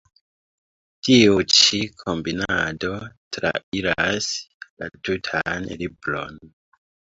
[1.07, 2.91] Tiu ĉi „kombinado“
[3.37, 4.33] trairas
[4.65, 6.45] la tutan libron.